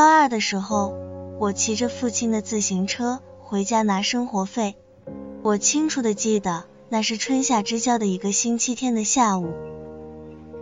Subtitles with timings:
[0.00, 0.94] 高二的时候，
[1.38, 4.76] 我骑着父亲的自行车回家拿生活费。
[5.42, 9.52] 我清楚的记得，那是春夏之交的一个星期天的下午。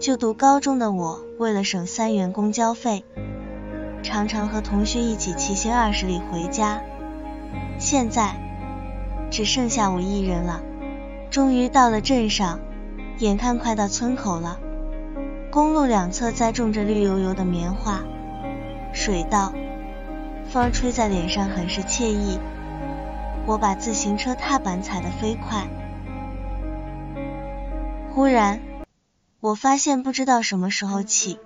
[0.00, 3.04] 就读高中的我，为了省三元公交费，
[4.02, 6.80] 常常和同学一起骑行二十里回家。
[7.78, 8.36] 现在
[9.30, 10.62] 只剩下我一人了。
[11.30, 12.60] 终于到了镇上，
[13.18, 14.58] 眼看快到村口了。
[15.50, 18.02] 公路两侧栽种着绿油油的棉花、
[19.06, 19.52] 水稻，
[20.50, 22.40] 风吹在脸上很是惬意。
[23.46, 25.68] 我把自行车踏板踩得飞快，
[28.12, 28.60] 忽然
[29.38, 31.38] 我发现，不知道什么时候起，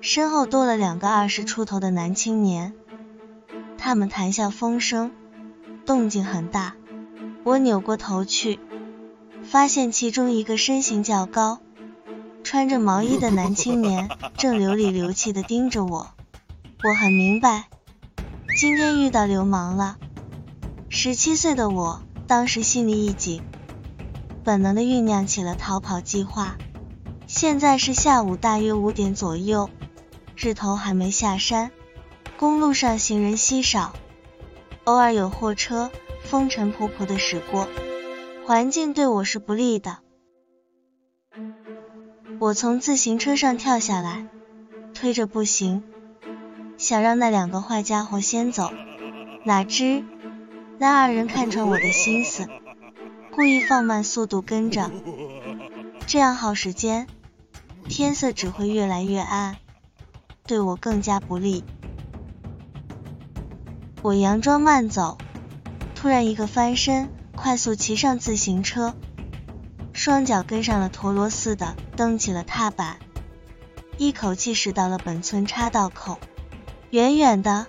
[0.00, 2.74] 身后多了两个二十出头的男青年，
[3.76, 5.10] 他们谈笑风生，
[5.84, 6.76] 动静很大。
[7.42, 8.60] 我扭过头去，
[9.42, 11.58] 发现其中一个身形较高。
[12.44, 16.10] 穿着毛衣的男青年正流里流气的盯着我，
[16.84, 17.64] 我很明白，
[18.56, 19.96] 今天遇到流氓了。
[20.88, 23.42] 十七岁的我当时心里一紧，
[24.44, 26.56] 本能的酝酿起了逃跑计划。
[27.26, 29.68] 现在是下午大约五点左右，
[30.36, 31.72] 日头还没下山，
[32.36, 33.92] 公路上行人稀少，
[34.84, 35.90] 偶尔有货车
[36.22, 37.66] 风尘仆仆的驶过，
[38.46, 39.98] 环境对我是不利的。
[42.38, 44.28] 我从自行车上跳下来，
[44.94, 45.82] 推着步行，
[46.78, 48.70] 想让那两个坏家伙先走。
[49.44, 50.04] 哪知
[50.78, 52.46] 那二人看穿我的心思，
[53.34, 54.90] 故意放慢速度跟着，
[56.06, 57.08] 这样耗时间，
[57.88, 59.56] 天色只会越来越暗，
[60.46, 61.64] 对我更加不利。
[64.02, 65.18] 我佯装慢走，
[65.96, 68.94] 突然一个翻身，快速骑上自行车。
[69.92, 72.98] 双脚跟上了陀螺似的蹬起了踏板，
[73.96, 76.20] 一口气驶到了本村岔道口。
[76.90, 77.66] 远远的，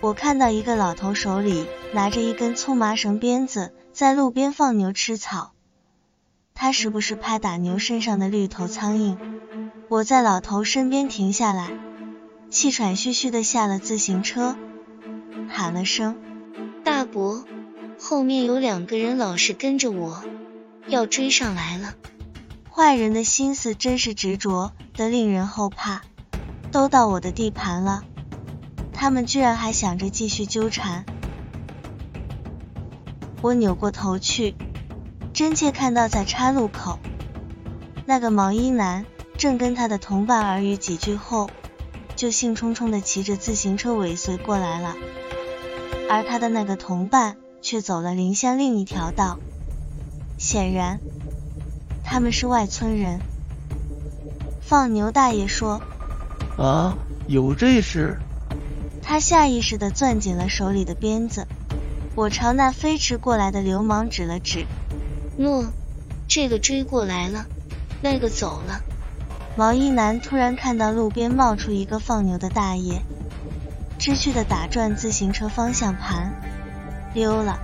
[0.00, 5.52] 我看到一个老头手里拿着一根粗麻绳鞭子，在路边放牛吃草。
[6.52, 9.16] 他时不时拍打牛身上的绿头苍蝇。
[9.88, 11.70] 我在老头身边停下来，
[12.50, 14.56] 气喘吁吁的下了自行车，
[15.48, 16.16] 喊了声
[16.82, 17.44] ：“大伯，
[18.00, 20.24] 后面有两个人老是跟着我。”
[20.88, 21.94] 要追上来了，
[22.68, 26.02] 坏人的心思真是执着的令人后怕。
[26.72, 28.04] 都到我的地盘了，
[29.00, 31.06] 他们居然还想着继续纠缠。
[33.40, 34.54] 我扭过头去，
[35.32, 36.98] 真切看到在岔路口，
[38.04, 39.06] 那个毛衣男
[39.38, 41.48] 正跟他的同伴耳语几句后，
[42.14, 44.94] 就兴冲冲的骑着自行车尾随过来了，
[46.10, 49.38] 而他的那个同伴却走了邻乡另一条道。
[50.36, 51.00] 显然，
[52.04, 53.20] 他们是外村人。
[54.60, 55.80] 放牛大爷说
[56.58, 58.20] ：“啊，有这事？”
[59.10, 61.48] 他下意识地攥紧了手里的鞭子。
[62.14, 64.66] 我朝那飞驰过来的流氓指了指
[65.36, 65.72] ：“诺，
[66.28, 67.46] 这个追过来了，
[68.02, 68.82] 那个走了。”
[69.58, 73.02] 毛衣男突然看到路边冒出一个放牛的大爷，
[73.98, 76.40] 知趣的打转自行车方向盘，
[77.12, 77.58] 溜了。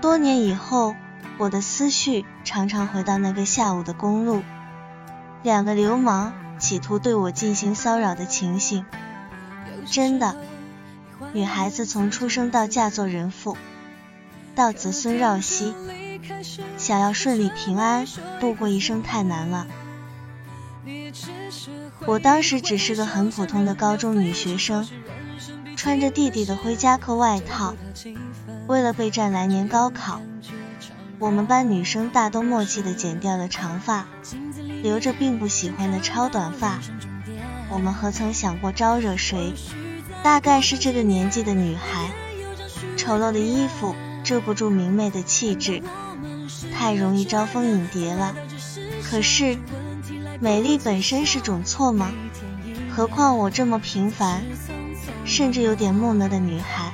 [0.00, 0.96] 多年以后。
[1.38, 4.42] 我的思绪常常回到那个下午的公路，
[5.42, 8.84] 两个流氓企图对我进行骚扰的情形。
[9.86, 10.36] 真的，
[11.32, 13.56] 女孩子从出生到嫁作人妇，
[14.54, 15.74] 到子孙绕膝，
[16.76, 18.06] 想要顺利平安
[18.40, 19.66] 度过一生太难了。
[22.06, 24.88] 我当时只是个很普通的高中女学生，
[25.76, 27.74] 穿着弟弟的灰夹克外套，
[28.66, 30.20] 为了备战来年高考。
[31.18, 34.08] 我们班女生大都默契的剪掉了长发，
[34.82, 36.80] 留着并不喜欢的超短发。
[37.70, 39.54] 我们何曾想过招惹谁？
[40.22, 42.10] 大概是这个年纪的女孩，
[42.96, 45.82] 丑陋的衣服遮不住明媚的气质，
[46.72, 48.34] 太容易招蜂引蝶了。
[49.02, 49.58] 可是，
[50.40, 52.12] 美丽本身是种错吗？
[52.94, 54.42] 何况我这么平凡，
[55.24, 56.92] 甚至有点木讷的女孩，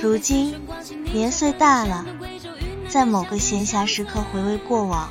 [0.00, 0.60] 如今。
[1.12, 2.04] 年岁大了，
[2.88, 5.10] 在某个闲暇时刻回味过往，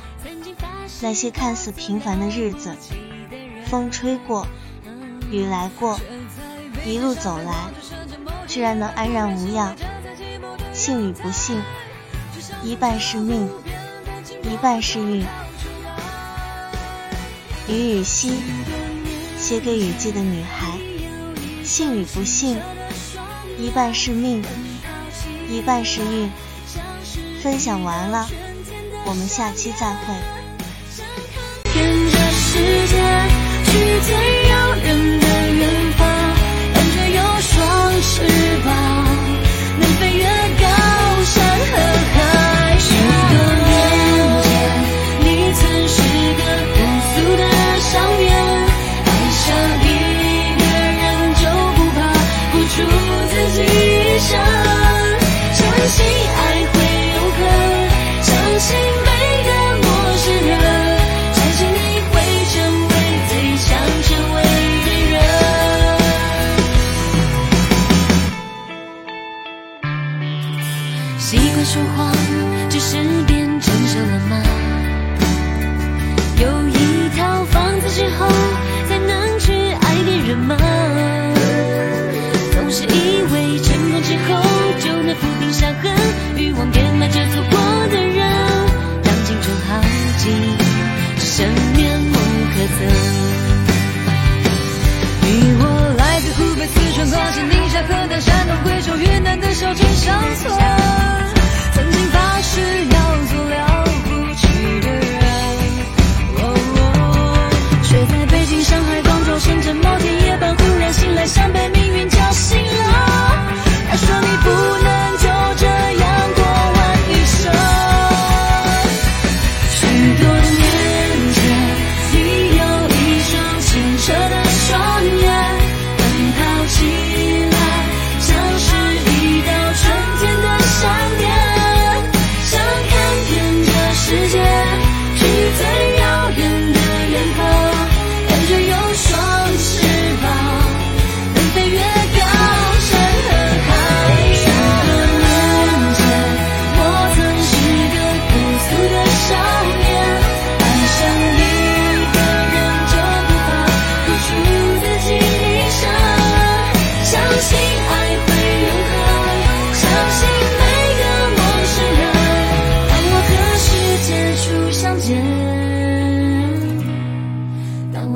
[1.00, 2.76] 那些看似平凡的日子，
[3.64, 4.46] 风吹过，
[5.30, 5.98] 雨来过，
[6.84, 7.70] 一路走来，
[8.46, 9.74] 居然能安然无恙。
[10.72, 11.62] 幸与不幸，
[12.62, 13.48] 一半是命，
[14.42, 15.24] 一半是运。
[17.68, 18.34] 雨雨溪，
[19.38, 20.78] 写给雨季的女孩。
[21.64, 22.58] 幸与不幸，
[23.58, 24.44] 一半是命。
[25.48, 26.30] 一半是运，
[27.42, 28.26] 分享完了，
[29.04, 30.14] 我们下期再会。
[31.72, 32.94] 跟着时间
[33.66, 34.43] 去最遥远的远
[98.20, 100.83] 山东贵州云南的小镇乡村。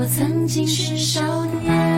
[0.09, 1.98] 曾经是少年。